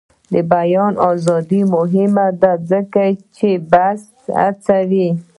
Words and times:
د 0.31 0.33
بیان 0.53 0.93
ازادي 1.11 1.61
مهمه 1.75 2.27
ده 2.41 2.53
ځکه 2.71 3.03
چې 3.37 3.49
بحث 3.71 4.03
هڅوي. 4.41 5.07